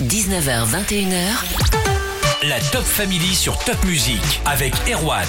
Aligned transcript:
19h, 0.00 0.66
21h. 0.68 2.46
La 2.46 2.60
Top 2.70 2.82
Family 2.82 3.34
sur 3.34 3.58
Top 3.60 3.82
Music 3.86 4.20
avec 4.44 4.74
Erwan. 4.92 5.24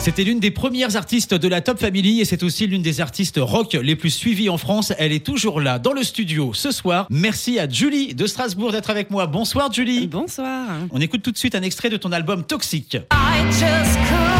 C'était 0.00 0.24
l'une 0.24 0.40
des 0.40 0.50
premières 0.50 0.96
artistes 0.96 1.32
de 1.32 1.46
la 1.46 1.60
Top 1.60 1.78
Family 1.78 2.20
et 2.20 2.24
c'est 2.24 2.42
aussi 2.42 2.66
l'une 2.66 2.82
des 2.82 3.00
artistes 3.00 3.38
rock 3.40 3.74
les 3.74 3.94
plus 3.94 4.10
suivies 4.10 4.48
en 4.48 4.58
France. 4.58 4.92
Elle 4.98 5.12
est 5.12 5.24
toujours 5.24 5.60
là 5.60 5.78
dans 5.78 5.92
le 5.92 6.02
studio 6.02 6.52
ce 6.54 6.72
soir. 6.72 7.06
Merci 7.08 7.60
à 7.60 7.68
Julie 7.68 8.16
de 8.16 8.26
Strasbourg 8.26 8.72
d'être 8.72 8.90
avec 8.90 9.12
moi. 9.12 9.28
Bonsoir 9.28 9.72
Julie. 9.72 10.08
Bonsoir. 10.08 10.66
On 10.90 11.00
écoute 11.00 11.22
tout 11.22 11.30
de 11.30 11.38
suite 11.38 11.54
un 11.54 11.62
extrait 11.62 11.88
de 11.88 11.96
ton 11.96 12.10
album 12.10 12.42
Toxique. 12.42 12.96
I 13.12 13.44
just 13.52 14.33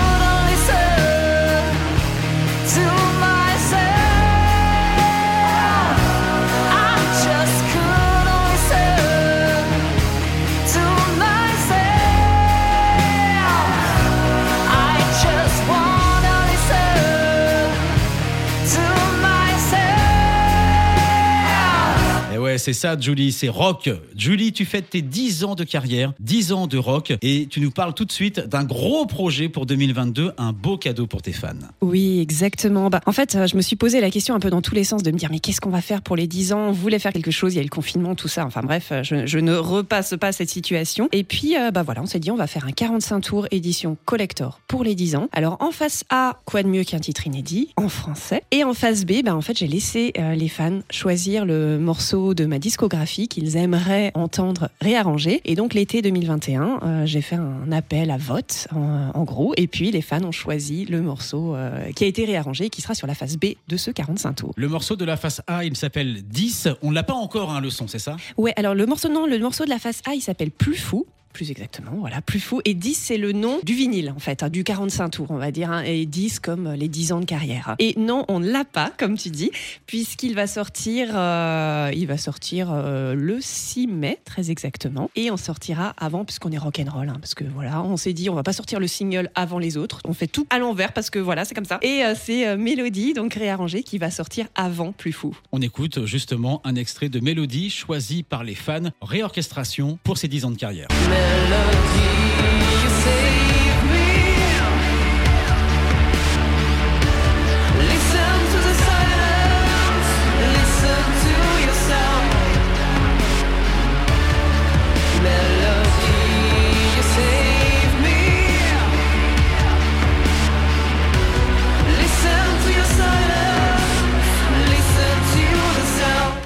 c'est 22.65 22.73
ça 22.73 22.99
Julie, 22.99 23.31
c'est 23.31 23.51
rock. 23.51 23.91
Julie, 24.17 24.51
tu 24.55 24.65
fêtes 24.65 24.89
tes 24.89 25.03
10 25.03 25.45
ans 25.45 25.55
de 25.55 25.65
carrière, 25.65 26.15
10 26.21 26.53
ans 26.53 26.67
de 26.67 26.79
rock 26.79 27.13
et 27.21 27.47
tu 27.51 27.61
nous 27.61 27.71
parles 27.71 27.93
tout 27.93 28.07
de 28.07 28.13
suite 28.13 28.41
d'un 28.41 28.65
gros 28.65 29.05
projet 29.05 29.51
pour 29.51 29.67
2022, 29.67 30.33
un 30.39 30.53
beau 30.55 30.79
cadeau 30.79 31.07
pour 31.07 31.21
tes 31.21 31.33
fans. 31.33 31.53
Oui, 31.83 32.21
exactement. 32.21 32.89
Bah, 32.89 33.03
en 33.05 33.13
fait, 33.13 33.35
euh, 33.35 33.47
je 33.47 33.57
me 33.57 33.61
suis 33.61 33.77
posé 33.77 34.01
la 34.01 34.11
question 34.11 34.35
un 34.35 34.41
peu 34.41 34.49
dans 34.49 34.63
tous 34.63 34.75
les 34.75 34.85
sens 34.85 35.03
de 35.03 35.11
me 35.11 35.19
dire 35.19 35.29
mais 35.31 35.41
qu'est-ce 35.41 35.61
qu'on 35.61 35.69
va 35.69 35.83
faire 35.83 36.01
pour 36.01 36.17
les 36.17 36.27
10 36.27 36.55
ans? 36.55 36.69
On 36.69 36.73
voulait 36.73 36.99
faire 36.99 37.13
quelque 37.13 37.31
chose, 37.31 37.53
il 37.53 37.59
y 37.59 37.61
a 37.61 37.63
le 37.63 37.69
confinement, 37.69 38.15
tout 38.15 38.29
ça. 38.29 38.47
Enfin 38.47 38.63
bref, 38.63 38.89
euh, 38.93 39.03
je, 39.03 39.39
ne 39.39 39.55
repasse 39.55 40.15
pas 40.19 40.33
cette 40.33 40.49
situation. 40.49 41.11
Et 41.13 41.23
puis, 41.23 41.59
euh, 41.59 41.71
bah 41.71 41.83
voilà, 41.83 42.01
on 42.01 42.07
s'est 42.07 42.19
dit 42.19 42.31
on 42.31 42.37
va 42.37 42.47
faire 42.47 42.65
un 42.65 42.73
45 42.73 43.21
tours 43.21 43.47
édition 43.51 43.99
collector 44.07 44.61
pour 44.69 44.85
les 44.85 44.95
10 44.95 45.17
ans. 45.17 45.29
Alors 45.33 45.59
en 45.61 45.71
face 45.71 46.05
A, 46.09 46.41
quoi 46.47 46.63
de 46.63 46.69
mieux 46.69 46.85
qu'un 46.85 46.99
titre 46.99 47.27
inédit 47.27 47.75
en 47.77 47.91
français 47.91 48.43
Et 48.53 48.65
en 48.65 48.73
face 48.73 49.05
B, 49.05 49.23
bah, 49.23 49.37
en 49.37 49.43
fait, 49.43 49.59
j'ai 49.59 49.69
laissé 49.69 50.15
les 50.17 50.49
fans 50.49 50.81
choisir 50.91 51.45
le 51.45 51.79
morceau 51.79 52.33
de 52.33 52.47
ma 52.55 52.61
discographie 52.61 53.27
qu'ils 53.27 53.57
aimeraient 53.57 54.13
entendre 54.15 54.69
réarrangé. 54.81 55.41
Et 55.45 55.57
donc 55.57 55.75
l'été 55.75 56.03
2021, 56.03 56.79
euh, 56.85 57.05
j'ai 57.05 57.21
fait 57.21 57.35
un 57.35 57.73
appel 57.73 58.13
à 58.13 58.17
vote 58.17 58.69
en, 58.73 59.11
en 59.13 59.25
gros. 59.25 59.55
Et 59.57 59.67
puis 59.67 59.91
les 59.91 60.03
fans 60.03 60.23
ont 60.23 60.31
choisi 60.31 60.85
le 60.85 61.03
morceau 61.03 61.57
euh, 61.57 61.91
qui 61.97 62.05
a 62.05 62.07
été 62.07 62.25
réarrangé 62.25 62.67
et 62.67 62.71
qui 62.71 62.81
sera 62.81 62.95
sur 62.95 63.09
la 63.09 63.15
face 63.17 63.37
B 63.37 63.57
de 63.67 63.77
ce 63.77 63.91
45 63.91 64.33
tours. 64.35 64.53
Le 64.57 64.69
morceau 64.69 64.95
de 64.95 65.05
la 65.05 65.17
face 65.17 65.43
A, 65.49 65.65
il 65.65 65.77
s'appelle 65.77 66.23
10. 66.23 66.69
On 66.83 66.93
l'a 66.93 67.03
pas 67.03 67.15
encore, 67.15 67.51
hein, 67.51 67.61
le 67.61 67.71
son, 67.71 67.89
c'est 67.89 67.99
ça? 67.99 68.15
Ouais, 68.37 68.53
alors 68.55 68.77
le 68.77 68.87
morceau 68.87 69.09
non, 69.09 69.27
le 69.27 69.41
morceau 69.41 69.65
de 69.65 69.71
la 69.71 69.81
face 69.81 70.01
A, 70.09 70.15
il 70.15 70.21
s'appelle 70.21 70.53
Plus 70.53 70.77
fou. 70.77 71.07
Plus 71.35 71.51
exactement, 71.51 71.91
voilà, 71.99 72.23
plus 72.23 72.41
fou. 72.41 72.61
Et 72.65 72.73
10, 72.75 72.95
c'est 72.95 73.19
le 73.19 73.33
nom 73.33 73.59
du 73.65 73.75
vinyle, 73.75 74.13
en 74.17 74.21
fait, 74.21 74.43
hein, 74.43 74.49
du 74.49 74.65
45 74.65 75.09
tours, 75.11 75.27
on 75.31 75.37
va 75.37 75.51
dire. 75.51 75.71
hein, 75.71 75.83
et 75.85 76.07
10 76.07 76.39
comme 76.39 76.69
euh, 76.69 76.77
les 76.77 76.89
10 76.89 77.13
ans 77.13 77.21
de 77.21 77.25
carrière. 77.27 77.75
Et 77.81 77.95
non, 77.99 78.25
on 78.29 78.39
ne 78.41 78.49
l'a 78.49 78.65
pas, 78.65 78.93
comme 78.99 79.19
tu 79.19 79.31
dis, 79.31 79.51
puisqu'il 79.87 80.35
va 80.37 80.47
sortir, 80.47 81.09
euh, 81.13 81.91
il 81.95 82.07
va 82.07 82.17
sortir 82.19 82.69
euh, 82.73 83.15
le 83.15 83.39
6 83.41 83.89
mai, 83.89 84.21
très 84.25 84.51
exactement. 84.53 85.11
Et 85.17 85.31
on 85.33 85.37
sortira 85.37 85.93
avant, 85.99 86.25
puisqu'on 86.25 86.53
est 86.53 86.59
rock'n'roll. 86.59 87.09
Hein, 87.09 87.17
parce 87.21 87.35
que 87.35 87.43
voilà, 87.53 87.83
on 87.83 87.97
s'est 87.97 88.13
dit, 88.13 88.31
on 88.31 88.35
va 88.35 88.45
pas 88.45 88.53
sortir 88.53 88.79
le 88.79 88.87
single 88.87 89.29
avant 89.35 89.59
les 89.59 89.77
autres. 89.77 89.99
On 90.05 90.15
fait 90.15 90.29
tout 90.29 90.47
à 90.51 90.61
l'envers, 90.61 90.93
parce 90.93 91.11
que 91.11 91.19
voilà, 91.19 91.45
c'est 91.45 91.55
comme 91.57 91.65
ça. 91.65 91.81
Et 91.83 92.05
euh, 92.05 92.15
c'est 92.15 92.47
euh, 92.47 92.57
Mélodie, 92.57 93.13
donc 93.13 93.35
réarrangée, 93.35 93.83
qui 93.83 93.99
va 93.99 94.13
sortir 94.13 94.47
avant 94.55 94.93
Plus 94.93 95.13
fou. 95.13 95.37
On 95.51 95.61
écoute 95.61 96.05
justement 96.07 96.61
un 96.63 96.77
extrait 96.77 97.09
de 97.09 97.19
Mélodie 97.19 97.71
choisi 97.71 98.23
par 98.23 98.45
les 98.45 98.55
fans, 98.55 98.91
réorchestration 99.03 99.99
pour 100.05 100.17
ses 100.17 100.29
10 100.29 100.45
ans 100.45 100.51
de 100.53 100.57
carrière. 100.57 100.87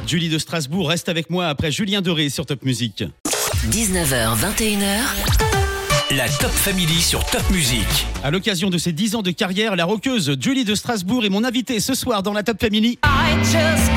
Julie 0.09 0.31
de 0.31 0.39
Strasbourg 0.39 0.89
reste 0.89 1.11
avec 1.11 1.29
moi 1.29 1.49
après 1.49 1.71
Julien 1.71 2.01
Doré 2.01 2.31
sur 2.31 2.47
Top 2.47 2.65
Music. 2.65 3.05
19h, 3.67 4.37
21h. 4.37 6.17
La 6.17 6.29
Top 6.29 6.51
Family 6.53 7.03
sur 7.03 7.23
Top 7.25 7.43
Music. 7.51 8.07
À 8.23 8.31
l'occasion 8.31 8.71
de 8.71 8.79
ses 8.79 8.93
10 8.93 9.17
ans 9.17 9.23
de 9.23 9.33
carrière, 9.33 9.75
la 9.75 9.85
rockeuse 9.85 10.37
Julie 10.41 10.65
de 10.65 10.75
Strasbourg 10.75 11.25
est 11.25 11.29
mon 11.29 11.45
invitée 11.45 11.81
ce 11.81 11.93
soir 11.95 12.23
dans 12.23 12.33
la 12.33 12.45
Top 12.45 12.61
Family. 12.61 12.99
I 13.05 13.35
just 13.43 13.91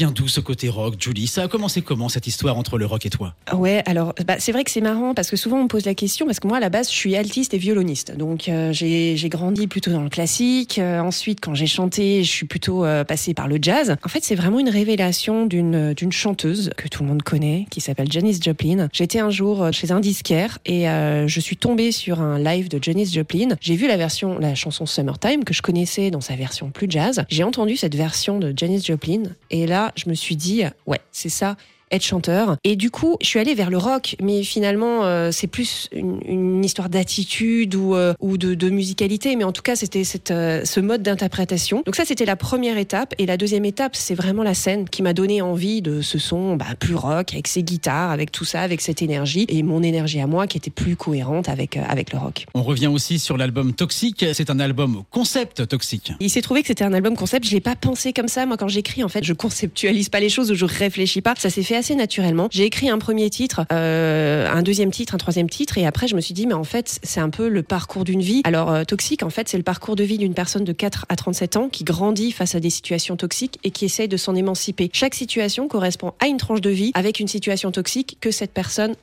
vient 0.00 0.10
d'où 0.10 0.28
ce 0.28 0.40
côté 0.40 0.70
rock, 0.70 0.94
Julie? 0.98 1.26
Ça 1.26 1.42
a 1.42 1.48
commencé 1.48 1.82
comment 1.82 2.08
cette 2.08 2.26
histoire 2.26 2.56
entre 2.56 2.78
le 2.78 2.86
rock 2.86 3.04
et 3.04 3.10
toi? 3.10 3.34
Ouais, 3.52 3.82
alors 3.84 4.14
bah, 4.26 4.36
c'est 4.38 4.50
vrai 4.50 4.64
que 4.64 4.70
c'est 4.70 4.80
marrant 4.80 5.12
parce 5.12 5.28
que 5.28 5.36
souvent 5.36 5.58
on 5.58 5.64
me 5.64 5.68
pose 5.68 5.84
la 5.84 5.94
question 5.94 6.24
parce 6.24 6.40
que 6.40 6.48
moi 6.48 6.56
à 6.56 6.60
la 6.60 6.70
base 6.70 6.88
je 6.90 6.94
suis 6.94 7.16
altiste 7.16 7.52
et 7.52 7.58
violoniste, 7.58 8.16
donc 8.16 8.48
euh, 8.48 8.72
j'ai 8.72 9.28
grandi 9.28 9.66
plutôt 9.66 9.90
dans 9.90 10.02
le 10.02 10.08
classique. 10.08 10.78
Euh, 10.78 11.00
ensuite, 11.00 11.40
quand 11.42 11.54
j'ai 11.54 11.66
chanté, 11.66 12.24
je 12.24 12.30
suis 12.30 12.46
plutôt 12.46 12.82
euh, 12.82 13.04
passée 13.04 13.34
par 13.34 13.46
le 13.46 13.58
jazz. 13.60 13.96
En 14.02 14.08
fait, 14.08 14.24
c'est 14.24 14.36
vraiment 14.36 14.58
une 14.58 14.70
révélation 14.70 15.44
d'une 15.44 16.12
chanteuse 16.12 16.70
que 16.78 16.88
tout 16.88 17.02
le 17.02 17.10
monde 17.10 17.22
connaît, 17.22 17.66
qui 17.70 17.82
s'appelle 17.82 18.10
Janis 18.10 18.38
Joplin. 18.42 18.88
J'étais 18.94 19.18
un 19.18 19.28
jour 19.28 19.64
euh, 19.64 19.70
chez 19.70 19.92
un 19.92 20.00
disquaire 20.00 20.60
et 20.64 20.84
je 21.26 21.40
suis 21.40 21.58
tombée 21.58 21.92
sur 21.92 22.22
un 22.22 22.38
live 22.38 22.70
de 22.70 22.82
Janis 22.82 23.12
Joplin. 23.12 23.48
J'ai 23.60 23.76
vu 23.76 23.86
la 23.86 23.98
version, 23.98 24.38
la 24.38 24.54
chanson 24.54 24.86
Summertime 24.86 25.44
que 25.44 25.52
je 25.52 25.60
connaissais 25.60 26.10
dans 26.10 26.22
sa 26.22 26.36
version 26.36 26.70
plus 26.70 26.86
jazz. 26.88 27.22
J'ai 27.28 27.44
entendu 27.44 27.76
cette 27.76 27.94
version 27.94 28.38
de 28.38 28.54
Janis 28.56 28.82
Joplin 28.82 29.24
et 29.50 29.66
là, 29.66 29.89
je 29.96 30.08
me 30.08 30.14
suis 30.14 30.36
dit, 30.36 30.64
ouais, 30.86 31.00
c'est 31.12 31.28
ça 31.28 31.56
être 31.90 32.04
chanteur. 32.04 32.56
Et 32.64 32.76
du 32.76 32.90
coup, 32.90 33.16
je 33.20 33.26
suis 33.26 33.38
allée 33.38 33.54
vers 33.54 33.70
le 33.70 33.78
rock, 33.78 34.16
mais 34.22 34.42
finalement, 34.42 35.04
euh, 35.04 35.30
c'est 35.32 35.46
plus 35.46 35.88
une, 35.92 36.20
une 36.26 36.64
histoire 36.64 36.88
d'attitude 36.88 37.74
ou, 37.74 37.94
euh, 37.94 38.14
ou 38.20 38.38
de, 38.38 38.54
de 38.54 38.70
musicalité. 38.70 39.36
Mais 39.36 39.44
en 39.44 39.52
tout 39.52 39.62
cas, 39.62 39.76
c'était 39.76 40.04
cette, 40.04 40.30
euh, 40.30 40.64
ce 40.64 40.80
mode 40.80 41.02
d'interprétation. 41.02 41.82
Donc 41.84 41.96
ça, 41.96 42.04
c'était 42.04 42.24
la 42.24 42.36
première 42.36 42.78
étape. 42.78 43.14
Et 43.18 43.26
la 43.26 43.36
deuxième 43.36 43.64
étape, 43.64 43.96
c'est 43.96 44.14
vraiment 44.14 44.42
la 44.42 44.54
scène 44.54 44.88
qui 44.88 45.02
m'a 45.02 45.12
donné 45.12 45.42
envie 45.42 45.82
de 45.82 46.00
ce 46.00 46.18
son 46.18 46.56
bah, 46.56 46.66
plus 46.78 46.94
rock, 46.94 47.32
avec 47.32 47.48
ses 47.48 47.62
guitares, 47.62 48.10
avec 48.10 48.32
tout 48.32 48.44
ça, 48.44 48.60
avec 48.60 48.80
cette 48.80 49.02
énergie. 49.02 49.46
Et 49.48 49.62
mon 49.62 49.82
énergie 49.82 50.20
à 50.20 50.26
moi 50.26 50.46
qui 50.46 50.58
était 50.58 50.70
plus 50.70 50.96
cohérente 50.96 51.48
avec, 51.48 51.76
euh, 51.76 51.82
avec 51.88 52.12
le 52.12 52.18
rock. 52.18 52.46
On 52.54 52.62
revient 52.62 52.88
aussi 52.88 53.18
sur 53.18 53.36
l'album 53.36 53.72
Toxique. 53.72 54.24
C'est 54.32 54.50
un 54.50 54.60
album 54.60 55.02
concept 55.10 55.66
Toxique. 55.66 56.12
Il 56.20 56.30
s'est 56.30 56.42
trouvé 56.42 56.62
que 56.62 56.68
c'était 56.68 56.84
un 56.84 56.92
album 56.92 57.16
concept. 57.16 57.46
Je 57.46 57.52
l'ai 57.52 57.60
pas 57.60 57.76
pensé 57.76 58.12
comme 58.12 58.28
ça. 58.28 58.46
Moi, 58.46 58.56
quand 58.56 58.68
j'écris, 58.68 59.02
en 59.02 59.08
fait, 59.08 59.24
je 59.24 59.32
conceptualise 59.32 60.08
pas 60.08 60.20
les 60.20 60.28
choses 60.28 60.50
ou 60.50 60.54
je 60.54 60.64
réfléchis 60.64 61.20
pas. 61.20 61.34
Ça 61.36 61.50
s'est 61.50 61.62
fait 61.62 61.79
assez 61.80 61.94
naturellement. 61.94 62.48
J'ai 62.50 62.64
écrit 62.64 62.90
un 62.90 62.98
premier 62.98 63.28
titre, 63.30 63.64
euh, 63.72 64.46
un 64.48 64.62
deuxième 64.62 64.90
titre, 64.90 65.14
un 65.14 65.18
troisième 65.18 65.48
titre, 65.48 65.78
et 65.78 65.86
après, 65.86 66.08
je 66.08 66.14
me 66.14 66.20
suis 66.20 66.34
dit, 66.34 66.46
mais 66.46 66.54
en 66.54 66.64
fait, 66.64 67.00
c'est 67.02 67.20
un 67.20 67.30
peu 67.30 67.48
le 67.48 67.62
parcours 67.62 68.04
d'une 68.04 68.20
vie. 68.20 68.42
Alors, 68.44 68.70
euh, 68.70 68.84
toxique, 68.84 69.22
en 69.22 69.30
fait, 69.30 69.48
c'est 69.48 69.56
le 69.56 69.62
parcours 69.62 69.96
de 69.96 70.04
vie 70.04 70.18
d'une 70.18 70.34
personne 70.34 70.64
de 70.64 70.72
4 70.72 71.06
à 71.08 71.16
37 71.16 71.56
ans 71.56 71.68
qui 71.68 71.84
grandit 71.84 72.32
face 72.32 72.54
à 72.54 72.60
des 72.60 72.70
situations 72.70 73.16
toxiques 73.16 73.58
et 73.64 73.70
qui 73.70 73.86
essaye 73.86 74.08
de 74.08 74.16
s'en 74.16 74.34
émanciper. 74.34 74.90
Chaque 74.92 75.14
situation 75.14 75.68
correspond 75.68 76.12
à 76.20 76.26
une 76.26 76.36
tranche 76.36 76.60
de 76.60 76.70
vie 76.70 76.92
avec 76.94 77.18
une 77.18 77.28
situation 77.28 77.72
toxique 77.72 78.18
que 78.20 78.30
cette 78.30 78.52
personne 78.52 78.94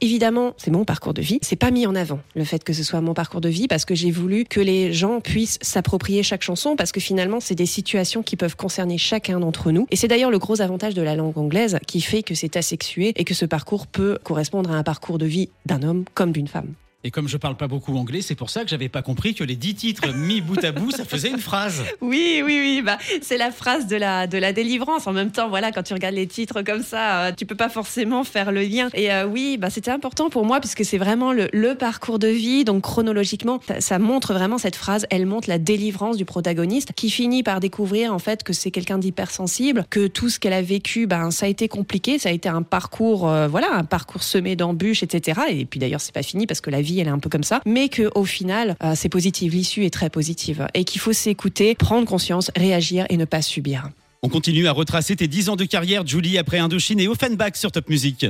Évidemment, 0.00 0.54
c'est 0.56 0.70
mon 0.70 0.84
parcours 0.84 1.14
de 1.14 1.22
vie. 1.22 1.38
C'est 1.42 1.56
pas 1.56 1.70
mis 1.70 1.86
en 1.86 1.94
avant 1.94 2.20
le 2.34 2.44
fait 2.44 2.64
que 2.64 2.72
ce 2.72 2.82
soit 2.82 3.00
mon 3.00 3.14
parcours 3.14 3.40
de 3.40 3.48
vie 3.48 3.68
parce 3.68 3.84
que 3.84 3.94
j'ai 3.94 4.10
voulu 4.10 4.44
que 4.44 4.60
les 4.60 4.92
gens 4.92 5.20
puissent 5.20 5.58
s'approprier 5.60 6.22
chaque 6.22 6.42
chanson 6.42 6.76
parce 6.76 6.92
que 6.92 7.00
finalement, 7.00 7.40
c'est 7.40 7.54
des 7.54 7.66
situations 7.66 8.22
qui 8.22 8.36
peuvent 8.36 8.56
concerner 8.56 8.98
chacun 8.98 9.40
d'entre 9.40 9.70
nous. 9.70 9.86
Et 9.90 9.96
c'est 9.96 10.08
d'ailleurs 10.08 10.30
le 10.30 10.38
gros 10.38 10.60
avantage 10.60 10.94
de 10.94 11.02
la 11.02 11.16
langue 11.16 11.36
anglaise 11.36 11.78
qui 11.86 12.00
fait 12.00 12.22
que 12.22 12.34
c'est 12.34 12.56
asexué 12.56 13.12
et 13.16 13.24
que 13.24 13.34
ce 13.34 13.44
parcours 13.44 13.86
peut 13.86 14.18
correspondre 14.22 14.70
à 14.70 14.74
un 14.74 14.82
parcours 14.82 15.18
de 15.18 15.26
vie 15.26 15.50
d'un 15.66 15.82
homme 15.82 16.04
comme 16.14 16.32
d'une 16.32 16.48
femme. 16.48 16.74
Et 17.04 17.10
comme 17.10 17.28
je 17.28 17.36
parle 17.36 17.56
pas 17.56 17.66
beaucoup 17.66 17.96
anglais, 17.96 18.22
c'est 18.22 18.36
pour 18.36 18.48
ça 18.48 18.62
que 18.62 18.68
j'avais 18.68 18.88
pas 18.88 19.02
compris 19.02 19.34
que 19.34 19.42
les 19.42 19.56
10 19.56 19.74
titres 19.74 20.14
mis 20.14 20.40
bout 20.40 20.62
à 20.64 20.70
bout, 20.70 20.92
ça 20.92 21.04
faisait 21.04 21.30
une 21.30 21.38
phrase. 21.38 21.82
Oui, 22.00 22.42
oui, 22.44 22.58
oui. 22.60 22.82
Bah, 22.84 22.98
c'est 23.22 23.36
la 23.36 23.50
phrase 23.50 23.86
de 23.86 23.96
la, 23.96 24.26
de 24.26 24.36
la 24.36 24.52
délivrance. 24.52 25.06
En 25.06 25.12
même 25.12 25.30
temps, 25.30 25.48
voilà, 25.48 25.72
quand 25.72 25.82
tu 25.82 25.94
regardes 25.94 26.14
les 26.14 26.26
titres 26.26 26.62
comme 26.62 26.82
ça, 26.82 27.26
euh, 27.26 27.32
tu 27.36 27.46
peux 27.46 27.54
pas 27.54 27.68
forcément 27.68 28.24
faire 28.24 28.52
le 28.52 28.62
lien. 28.62 28.88
Et 28.94 29.12
euh, 29.12 29.24
oui, 29.24 29.56
bah, 29.56 29.70
c'était 29.70 29.90
important 29.90 30.30
pour 30.30 30.44
moi 30.44 30.60
puisque 30.60 30.84
c'est 30.84 30.98
vraiment 30.98 31.32
le, 31.32 31.74
parcours 31.74 32.18
de 32.18 32.28
vie. 32.28 32.64
Donc 32.64 32.82
chronologiquement, 32.82 33.60
ça, 33.66 33.80
ça 33.80 33.98
montre 33.98 34.32
vraiment 34.32 34.58
cette 34.58 34.76
phrase. 34.76 35.06
Elle 35.10 35.26
montre 35.26 35.48
la 35.48 35.58
délivrance 35.58 36.16
du 36.16 36.24
protagoniste 36.24 36.92
qui 36.94 37.08
finit 37.08 37.42
par 37.42 37.60
découvrir 37.60 38.12
en 38.12 38.18
fait 38.18 38.42
que 38.42 38.52
c'est 38.52 38.70
quelqu'un 38.70 38.98
d'hypersensible, 38.98 39.86
que 39.90 40.06
tout 40.06 40.28
ce 40.28 40.38
qu'elle 40.38 40.52
a 40.52 40.62
vécu, 40.62 41.06
ben 41.06 41.30
ça 41.30 41.46
a 41.46 41.48
été 41.48 41.68
compliqué, 41.68 42.18
ça 42.18 42.28
a 42.28 42.32
été 42.32 42.48
un 42.48 42.62
parcours, 42.62 43.28
euh, 43.28 43.48
voilà, 43.48 43.74
un 43.74 43.84
parcours 43.84 44.22
semé 44.22 44.56
d'embûches, 44.56 45.02
etc. 45.02 45.40
Et 45.50 45.64
puis 45.64 45.80
d'ailleurs, 45.80 46.00
c'est 46.00 46.14
pas 46.14 46.22
fini 46.22 46.46
parce 46.46 46.60
que 46.60 46.70
la 46.70 46.82
vie, 46.82 46.91
elle 47.00 47.08
est 47.08 47.10
un 47.10 47.18
peu 47.18 47.30
comme 47.30 47.44
ça, 47.44 47.60
mais 47.66 47.88
que 47.88 48.10
au 48.14 48.24
final, 48.24 48.76
euh, 48.82 48.92
c'est 48.94 49.08
positif. 49.08 49.52
L'issue 49.52 49.84
est 49.84 49.90
très 49.90 50.10
positive 50.10 50.66
et 50.74 50.84
qu'il 50.84 51.00
faut 51.00 51.12
s'écouter, 51.12 51.74
prendre 51.74 52.06
conscience, 52.06 52.50
réagir 52.56 53.06
et 53.08 53.16
ne 53.16 53.24
pas 53.24 53.42
subir. 53.42 53.90
On 54.22 54.28
continue 54.28 54.68
à 54.68 54.72
retracer 54.72 55.16
tes 55.16 55.26
10 55.26 55.48
ans 55.48 55.56
de 55.56 55.64
carrière, 55.64 56.06
Julie, 56.06 56.38
après 56.38 56.58
Indochine 56.58 57.00
et 57.00 57.08
Offenbach 57.08 57.56
sur 57.56 57.72
Top 57.72 57.88
Music. 57.88 58.26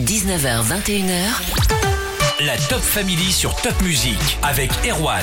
19h, 0.00 0.64
21h, 0.66 2.44
La 2.44 2.56
Top 2.68 2.80
Family 2.80 3.30
sur 3.30 3.54
Top 3.56 3.80
Music 3.82 4.18
avec 4.42 4.70
Erwan. 4.88 5.22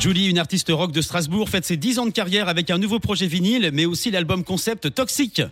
Julie, 0.00 0.28
une 0.28 0.38
artiste 0.38 0.68
rock 0.70 0.92
de 0.92 1.00
Strasbourg, 1.00 1.48
fête 1.48 1.64
ses 1.64 1.76
10 1.76 1.98
ans 1.98 2.06
de 2.06 2.10
carrière 2.10 2.48
avec 2.48 2.70
un 2.70 2.78
nouveau 2.78 2.98
projet 2.98 3.26
vinyle, 3.26 3.70
mais 3.72 3.84
aussi 3.84 4.10
l'album 4.10 4.44
concept 4.44 4.94
Toxic. 4.94 5.42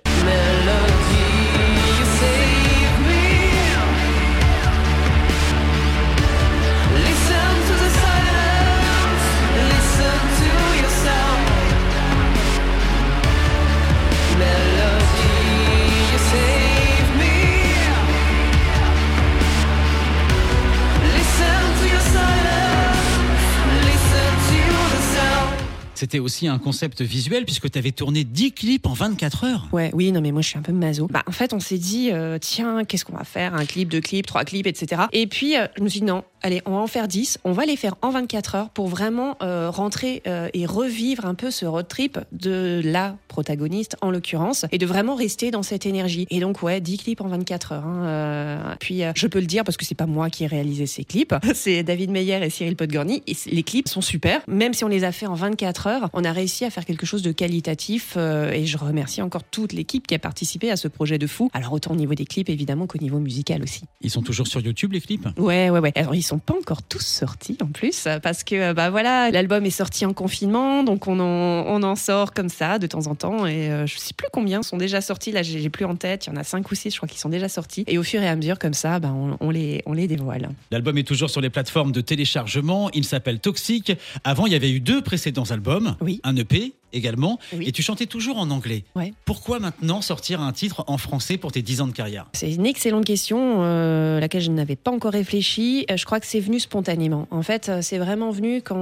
C'était 26.00 26.18
aussi 26.18 26.48
un 26.48 26.58
concept 26.58 27.02
visuel 27.02 27.44
puisque 27.44 27.70
tu 27.70 27.78
avais 27.78 27.92
tourné 27.92 28.24
10 28.24 28.52
clips 28.52 28.86
en 28.86 28.94
24 28.94 29.44
heures. 29.44 29.68
Ouais, 29.70 29.90
oui, 29.92 30.12
non, 30.12 30.22
mais 30.22 30.32
moi 30.32 30.40
je 30.40 30.48
suis 30.48 30.58
un 30.58 30.62
peu 30.62 30.72
maso. 30.72 31.08
Bah, 31.10 31.22
en 31.26 31.30
fait, 31.30 31.52
on 31.52 31.60
s'est 31.60 31.76
dit, 31.76 32.08
euh, 32.10 32.38
tiens, 32.38 32.86
qu'est-ce 32.86 33.04
qu'on 33.04 33.18
va 33.18 33.24
faire? 33.24 33.54
Un 33.54 33.66
clip, 33.66 33.90
deux 33.90 34.00
clips, 34.00 34.24
trois 34.24 34.44
clips, 34.44 34.66
etc. 34.66 35.02
Et 35.12 35.26
puis, 35.26 35.58
euh, 35.58 35.66
je 35.76 35.82
me 35.82 35.90
suis 35.90 36.00
dit, 36.00 36.06
non, 36.06 36.24
allez, 36.42 36.62
on 36.66 36.72
va 36.72 36.78
en 36.78 36.86
faire 36.86 37.08
10. 37.08 37.38
On 37.44 37.52
va 37.52 37.64
les 37.66 37.76
faire 37.76 37.94
en 38.02 38.10
24 38.10 38.54
heures 38.54 38.70
pour 38.70 38.88
vraiment 38.88 39.36
euh, 39.42 39.70
rentrer 39.70 40.22
euh, 40.26 40.48
et 40.54 40.66
revivre 40.66 41.26
un 41.26 41.34
peu 41.34 41.50
ce 41.50 41.66
road 41.66 41.88
trip 41.88 42.18
de 42.32 42.80
la 42.84 43.16
protagoniste, 43.28 43.96
en 44.00 44.10
l'occurrence, 44.10 44.66
et 44.72 44.78
de 44.78 44.86
vraiment 44.86 45.14
rester 45.14 45.50
dans 45.50 45.62
cette 45.62 45.86
énergie. 45.86 46.26
Et 46.30 46.40
donc, 46.40 46.62
ouais, 46.62 46.80
10 46.80 46.98
clips 46.98 47.20
en 47.20 47.28
24 47.28 47.72
heures. 47.72 47.86
hein, 47.86 48.04
euh, 48.04 48.74
puis, 48.80 49.02
je 49.14 49.26
peux 49.26 49.40
le 49.40 49.46
dire 49.46 49.64
parce 49.64 49.76
que 49.76 49.84
c'est 49.84 49.94
pas 49.94 50.06
moi 50.06 50.30
qui 50.30 50.44
ai 50.44 50.46
réalisé 50.46 50.86
ces 50.86 51.04
clips. 51.04 51.34
C'est 51.54 51.82
David 51.82 52.10
Meyer 52.10 52.42
et 52.44 52.50
Cyril 52.50 52.76
Podgorny. 52.76 53.22
Et 53.26 53.36
les 53.46 53.62
clips 53.62 53.88
sont 53.88 54.00
super. 54.00 54.40
Même 54.48 54.72
si 54.72 54.84
on 54.84 54.88
les 54.88 55.04
a 55.04 55.12
fait 55.12 55.26
en 55.26 55.34
24 55.34 55.86
heures, 55.86 56.10
on 56.12 56.24
a 56.24 56.32
réussi 56.32 56.64
à 56.64 56.70
faire 56.70 56.84
quelque 56.84 57.06
chose 57.06 57.22
de 57.22 57.32
qualitatif. 57.32 58.16
et 58.16 58.64
je 58.66 58.78
remercie 58.78 59.22
encore 59.22 59.44
toute 59.44 59.72
l'équipe 59.72 60.06
qui 60.06 60.14
a 60.14 60.18
participé 60.18 60.70
à 60.70 60.76
ce 60.76 60.88
projet 60.88 61.18
de 61.18 61.26
fou. 61.26 61.50
Alors, 61.52 61.72
autant 61.72 61.92
au 61.92 61.96
niveau 61.96 62.14
des 62.14 62.24
clips, 62.24 62.48
évidemment, 62.48 62.86
qu'au 62.86 62.98
niveau 62.98 63.18
musical 63.18 63.62
aussi. 63.62 63.82
Ils 64.00 64.10
sont 64.10 64.22
toujours 64.22 64.46
sur 64.46 64.60
YouTube, 64.60 64.92
les 64.92 65.00
clips? 65.00 65.26
Ouais, 65.38 65.70
ouais, 65.70 65.78
ouais. 65.80 65.92
Alors, 65.96 66.14
ils 66.14 66.22
sont 66.30 66.38
pas 66.38 66.54
encore 66.54 66.82
tous 66.82 67.04
sortis 67.04 67.58
en 67.60 67.66
plus, 67.66 68.06
parce 68.22 68.44
que, 68.44 68.54
euh, 68.54 68.74
bah 68.74 68.90
voilà, 68.90 69.30
l'album 69.30 69.66
est 69.66 69.70
sorti 69.70 70.06
en 70.06 70.12
confinement, 70.12 70.84
donc 70.84 71.08
on 71.08 71.18
en, 71.18 71.24
on 71.66 71.82
en 71.82 71.96
sort 71.96 72.32
comme 72.32 72.48
ça 72.48 72.78
de 72.78 72.86
temps 72.86 73.06
en 73.08 73.14
temps. 73.14 73.46
Et 73.46 73.68
euh, 73.70 73.86
je 73.86 73.98
sais 73.98 74.14
plus 74.14 74.28
combien 74.32 74.62
sont 74.62 74.76
déjà 74.76 75.00
sortis, 75.00 75.32
là, 75.32 75.42
j'ai 75.42 75.70
plus 75.70 75.84
en 75.84 75.96
tête. 75.96 76.26
Il 76.26 76.30
y 76.30 76.32
en 76.32 76.36
a 76.36 76.44
cinq 76.44 76.70
ou 76.70 76.74
six, 76.74 76.90
je 76.90 76.96
crois, 76.96 77.08
qui 77.08 77.18
sont 77.18 77.28
déjà 77.28 77.48
sortis. 77.48 77.84
Et 77.88 77.98
au 77.98 78.02
fur 78.02 78.22
et 78.22 78.28
à 78.28 78.36
mesure, 78.36 78.58
comme 78.58 78.74
ça, 78.74 79.00
bah, 79.00 79.12
on, 79.12 79.36
on 79.40 79.50
les, 79.50 79.82
on 79.86 79.92
les 79.92 80.06
dévoile. 80.06 80.50
L'album 80.70 80.96
est 80.98 81.06
toujours 81.06 81.30
sur 81.30 81.40
les 81.40 81.50
plateformes 81.50 81.92
de 81.92 82.00
téléchargement. 82.00 82.90
Il 82.92 83.04
s'appelle 83.04 83.40
Toxic. 83.40 83.92
Avant, 84.24 84.46
il 84.46 84.52
y 84.52 84.56
avait 84.56 84.70
eu 84.70 84.80
deux 84.80 85.02
précédents 85.02 85.50
albums. 85.50 85.96
Oui. 86.00 86.20
Un 86.22 86.36
EP 86.36 86.74
également. 86.92 87.38
Oui. 87.52 87.64
Et 87.68 87.72
tu 87.72 87.82
chantais 87.82 88.06
toujours 88.06 88.38
en 88.38 88.50
anglais. 88.50 88.84
Ouais. 88.96 89.12
Pourquoi 89.24 89.58
maintenant 89.58 90.00
sortir 90.02 90.40
un 90.40 90.52
titre 90.52 90.84
en 90.86 90.98
français 90.98 91.36
pour 91.36 91.52
tes 91.52 91.62
10 91.62 91.80
ans 91.82 91.86
de 91.86 91.92
carrière? 91.92 92.26
C'est 92.32 92.52
une 92.52 92.66
excellente 92.66 93.04
question, 93.04 93.62
euh, 93.62 94.20
laquelle 94.20 94.42
je 94.42 94.50
n'avais 94.50 94.76
pas 94.76 94.90
encore 94.90 95.12
réfléchi. 95.12 95.86
Euh, 95.90 95.96
Je 95.96 96.04
crois 96.04 96.20
que 96.20 96.26
c'est 96.26 96.40
venu 96.40 96.60
spontanément. 96.60 97.26
En 97.30 97.42
fait, 97.42 97.68
euh, 97.68 97.80
c'est 97.82 97.98
vraiment 97.98 98.30
venu 98.30 98.62
quand 98.62 98.76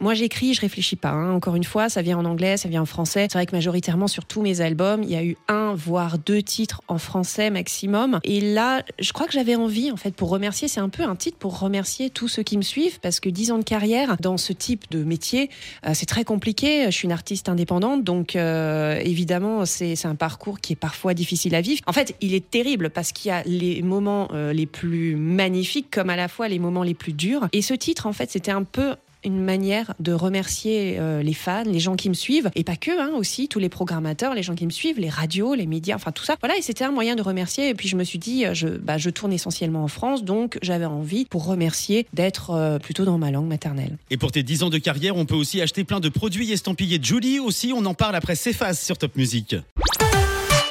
moi 0.00 0.14
j'écris, 0.14 0.54
je 0.54 0.60
réfléchis 0.60 0.96
pas. 0.96 1.10
hein. 1.10 1.32
Encore 1.34 1.56
une 1.56 1.64
fois, 1.64 1.88
ça 1.88 2.02
vient 2.02 2.18
en 2.18 2.24
anglais, 2.24 2.56
ça 2.56 2.68
vient 2.68 2.82
en 2.82 2.86
français. 2.86 3.28
C'est 3.30 3.38
vrai 3.38 3.46
que 3.46 3.54
majoritairement 3.54 4.08
sur 4.08 4.24
tous 4.24 4.42
mes 4.42 4.60
albums, 4.60 5.02
il 5.02 5.10
y 5.10 5.16
a 5.16 5.22
eu 5.24 5.36
un 5.48 5.74
voire 5.74 6.18
deux 6.18 6.42
titres 6.42 6.80
en 6.88 6.98
français 6.98 7.50
maximum. 7.50 8.20
Et 8.24 8.40
là, 8.40 8.82
je 8.98 9.12
crois 9.12 9.26
que 9.26 9.32
j'avais 9.32 9.54
envie, 9.56 9.90
en 9.92 9.96
fait, 9.96 10.14
pour 10.14 10.28
remercier. 10.30 10.68
C'est 10.68 10.80
un 10.80 10.88
peu 10.88 11.02
un 11.04 11.16
titre 11.16 11.36
pour 11.38 11.58
remercier 11.58 12.10
tous 12.10 12.28
ceux 12.28 12.42
qui 12.42 12.56
me 12.56 12.62
suivent, 12.62 13.00
parce 13.00 13.20
que 13.20 13.28
10 13.28 13.52
ans 13.52 13.58
de 13.58 13.64
carrière 13.64 14.16
dans 14.20 14.36
ce 14.36 14.52
type 14.52 14.84
de 14.90 15.04
métier, 15.04 15.50
euh, 15.86 15.90
c'est 15.94 16.06
très 16.06 16.24
compliqué. 16.24 16.84
Je 16.86 16.90
suis 16.90 17.06
une 17.06 17.12
artiste 17.12 17.27
indépendante, 17.48 18.04
donc 18.04 18.36
euh, 18.36 19.00
évidemment, 19.04 19.64
c'est 19.66 20.06
un 20.06 20.14
parcours 20.14 20.60
qui 20.60 20.72
est 20.72 20.76
parfois 20.76 21.14
difficile 21.14 21.54
à 21.54 21.60
vivre. 21.60 21.82
En 21.86 21.92
fait, 21.92 22.14
il 22.20 22.34
est 22.34 22.50
terrible 22.50 22.90
parce 22.90 23.12
qu'il 23.12 23.28
y 23.28 23.32
a 23.32 23.42
les 23.44 23.82
moments 23.82 24.28
euh, 24.32 24.52
les 24.52 24.66
plus 24.66 25.16
magnifiques 25.16 25.90
comme 25.90 26.10
à 26.10 26.16
la 26.16 26.28
fois 26.28 26.48
les 26.48 26.58
moments 26.58 26.82
les 26.82 26.94
plus 26.94 27.12
durs. 27.12 27.48
Et 27.52 27.62
ce 27.62 27.74
titre, 27.74 28.06
en 28.06 28.12
fait, 28.12 28.30
c'était 28.30 28.50
un 28.50 28.64
peu 28.64 28.94
une 29.24 29.40
manière 29.40 29.94
de 30.00 30.12
remercier 30.12 30.96
euh, 30.98 31.22
les 31.22 31.34
fans, 31.34 31.64
les 31.64 31.80
gens 31.80 31.96
qui 31.96 32.08
me 32.08 32.14
suivent, 32.14 32.50
et 32.54 32.64
pas 32.64 32.76
que, 32.76 32.98
hein, 32.98 33.10
aussi 33.16 33.48
tous 33.48 33.58
les 33.58 33.68
programmateurs, 33.68 34.34
les 34.34 34.42
gens 34.42 34.54
qui 34.54 34.66
me 34.66 34.70
suivent, 34.70 34.98
les 34.98 35.08
radios, 35.08 35.54
les 35.54 35.66
médias, 35.66 35.96
enfin 35.96 36.12
tout 36.12 36.24
ça. 36.24 36.36
Voilà, 36.40 36.56
et 36.56 36.62
c'était 36.62 36.84
un 36.84 36.90
moyen 36.90 37.16
de 37.16 37.22
remercier. 37.22 37.68
Et 37.68 37.74
puis 37.74 37.88
je 37.88 37.96
me 37.96 38.04
suis 38.04 38.18
dit, 38.18 38.46
euh, 38.46 38.54
je, 38.54 38.68
bah, 38.68 38.98
je 38.98 39.10
tourne 39.10 39.32
essentiellement 39.32 39.84
en 39.84 39.88
France, 39.88 40.24
donc 40.24 40.58
j'avais 40.62 40.84
envie, 40.84 41.24
pour 41.24 41.46
remercier, 41.46 42.06
d'être 42.12 42.50
euh, 42.50 42.78
plutôt 42.78 43.04
dans 43.04 43.18
ma 43.18 43.30
langue 43.30 43.48
maternelle. 43.48 43.96
Et 44.10 44.16
pour 44.16 44.32
tes 44.32 44.42
10 44.42 44.64
ans 44.64 44.70
de 44.70 44.78
carrière, 44.78 45.16
on 45.16 45.26
peut 45.26 45.34
aussi 45.34 45.60
acheter 45.60 45.84
plein 45.84 46.00
de 46.00 46.08
produits 46.08 46.52
estampillés 46.52 47.00
Julie 47.02 47.38
aussi. 47.38 47.72
On 47.74 47.84
en 47.84 47.94
parle 47.94 48.14
après 48.14 48.34
Cephas 48.34 48.74
sur 48.74 48.98
Top 48.98 49.16
Music. 49.16 49.56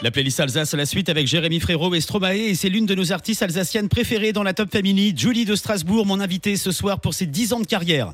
La 0.04 0.12
playlist 0.12 0.40
Alsace 0.40 0.74
à 0.74 0.78
la 0.78 0.86
suite 0.86 1.10
avec 1.10 1.26
Jérémy 1.26 1.60
Frérot 1.60 1.94
et 1.96 2.02
Stromae. 2.02 2.36
Et 2.36 2.56
c'est 2.56 2.70
l'une 2.70 2.86
de 2.86 2.94
nos 2.94 3.12
artistes 3.12 3.42
alsaciennes 3.42 3.90
préférées 3.90 4.32
dans 4.32 4.44
la 4.44 4.54
Top 4.54 4.72
Family, 4.72 5.14
Julie 5.18 5.46
de 5.46 5.56
Strasbourg, 5.56 6.06
mon 6.06 6.20
invitée 6.20 6.56
ce 6.56 6.72
soir 6.72 7.00
pour 7.00 7.16
ses 7.16 7.26
10 7.26 7.54
ans 7.54 7.60
de 7.60 7.66
carrière. 7.66 8.14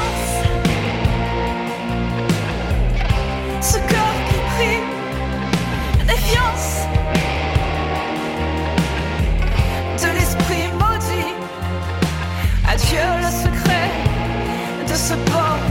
disappoint. 14.91 15.63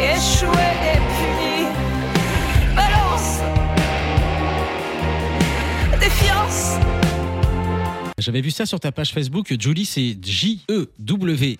It's 0.00 0.24
shway. 0.38 0.75
J'avais 8.26 8.40
vu 8.40 8.50
ça 8.50 8.66
sur 8.66 8.80
ta 8.80 8.90
page 8.90 9.12
Facebook. 9.12 9.54
Julie, 9.56 9.86
c'est 9.86 10.16
J-E-W-L-Y. 10.20 11.56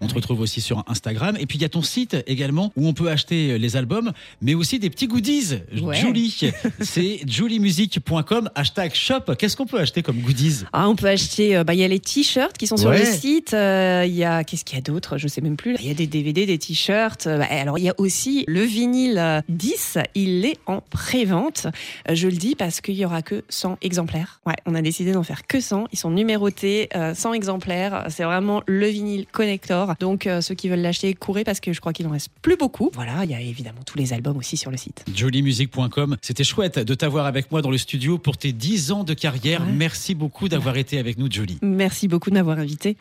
On 0.00 0.06
te 0.06 0.14
retrouve 0.14 0.38
aussi 0.38 0.60
sur 0.60 0.84
Instagram. 0.86 1.36
Et 1.40 1.46
puis 1.46 1.58
il 1.58 1.62
y 1.62 1.64
a 1.64 1.68
ton 1.68 1.82
site 1.82 2.16
également 2.28 2.72
où 2.76 2.86
on 2.86 2.92
peut 2.94 3.10
acheter 3.10 3.58
les 3.58 3.76
albums, 3.76 4.12
mais 4.40 4.54
aussi 4.54 4.78
des 4.78 4.88
petits 4.88 5.08
goodies. 5.08 5.54
Ouais. 5.82 5.96
Julie, 5.96 6.52
c'est 6.80 7.22
juliemusique.com. 7.26 8.50
Hashtag 8.54 8.94
shop. 8.94 9.34
Qu'est-ce 9.36 9.56
qu'on 9.56 9.66
peut 9.66 9.80
acheter 9.80 10.04
comme 10.04 10.20
goodies? 10.20 10.60
Ah, 10.72 10.88
on 10.88 10.94
peut 10.94 11.08
acheter, 11.08 11.56
euh, 11.56 11.64
bah, 11.64 11.74
il 11.74 11.80
y 11.80 11.84
a 11.84 11.88
les 11.88 11.98
t-shirts 11.98 12.56
qui 12.56 12.68
sont 12.68 12.76
sur 12.76 12.90
Ouais. 12.90 13.00
le 13.00 13.04
site. 13.06 13.52
euh, 13.52 14.04
Il 14.06 14.14
y 14.14 14.22
a, 14.22 14.44
qu'est-ce 14.44 14.64
qu'il 14.64 14.76
y 14.76 14.78
a 14.78 14.82
d'autre? 14.82 15.18
Je 15.18 15.26
sais 15.26 15.40
même 15.40 15.56
plus. 15.56 15.74
Il 15.80 15.88
y 15.88 15.90
a 15.90 15.94
des 15.94 16.06
DVD, 16.06 16.46
des 16.46 16.58
t-shirts. 16.58 17.26
euh, 17.26 17.38
bah, 17.38 17.48
alors, 17.50 17.80
il 17.80 17.84
y 17.84 17.88
a 17.88 17.94
aussi 17.98 18.44
le 18.46 18.62
vinyle 18.62 19.18
euh, 19.18 19.40
10. 19.48 19.98
Il 20.14 20.44
est 20.44 20.58
en 20.66 20.82
pré-vente. 20.82 21.66
Euh, 22.08 22.14
je 22.14 22.28
le 22.28 22.36
dis 22.36 22.54
parce 22.54 22.80
qu'il 22.80 22.94
y 22.94 23.04
aura 23.04 23.22
que 23.22 23.42
100 23.48 23.76
exemplaires. 23.82 24.40
Ouais, 24.46 24.54
on 24.66 24.74
a 24.76 24.82
décidé 24.82 25.10
d'en 25.12 25.24
faire 25.24 25.48
que 25.48 25.63
100. 25.64 25.88
Ils 25.92 25.98
sont 25.98 26.10
numérotés, 26.10 26.88
euh, 26.94 27.14
100 27.14 27.32
exemplaires. 27.32 28.04
C'est 28.08 28.24
vraiment 28.24 28.62
le 28.66 28.86
vinyle 28.86 29.26
connector. 29.30 29.94
Donc, 29.98 30.26
euh, 30.26 30.40
ceux 30.40 30.54
qui 30.54 30.68
veulent 30.68 30.80
l'acheter, 30.80 31.14
courez 31.14 31.44
parce 31.44 31.60
que 31.60 31.72
je 31.72 31.80
crois 31.80 31.92
qu'il 31.92 32.06
en 32.06 32.10
reste 32.10 32.30
plus 32.42 32.56
beaucoup. 32.56 32.90
Voilà, 32.94 33.24
il 33.24 33.30
y 33.30 33.34
a 33.34 33.40
évidemment 33.40 33.80
tous 33.84 33.98
les 33.98 34.12
albums 34.12 34.36
aussi 34.36 34.56
sur 34.56 34.70
le 34.70 34.76
site. 34.76 35.04
joliemusique.com. 35.14 36.16
C'était 36.22 36.44
chouette 36.44 36.78
de 36.78 36.94
t'avoir 36.94 37.26
avec 37.26 37.50
moi 37.50 37.62
dans 37.62 37.70
le 37.70 37.78
studio 37.78 38.18
pour 38.18 38.36
tes 38.36 38.52
10 38.52 38.92
ans 38.92 39.04
de 39.04 39.14
carrière. 39.14 39.60
Ouais. 39.62 39.72
Merci 39.72 40.14
beaucoup 40.14 40.48
d'avoir 40.48 40.76
été 40.76 40.98
avec 40.98 41.18
nous, 41.18 41.30
Jolie. 41.30 41.58
Merci 41.62 42.08
beaucoup 42.08 42.30
de 42.30 42.34
m'avoir 42.34 42.58
invité. 42.58 42.96